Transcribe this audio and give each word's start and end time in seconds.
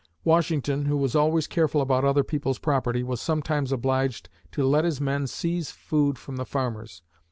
Washington, 0.23 0.85
who 0.85 0.97
was 0.97 1.15
always 1.15 1.45
careful 1.45 1.79
about 1.79 2.03
other 2.03 2.23
people's 2.23 2.57
property, 2.57 3.03
was 3.03 3.21
sometimes 3.21 3.71
obliged 3.71 4.29
to 4.51 4.65
let 4.65 4.83
his 4.83 4.99
men 4.99 5.27
seize 5.27 5.69
food 5.69 6.17
from 6.17 6.37
the 6.37 6.43
farmers. 6.45 7.03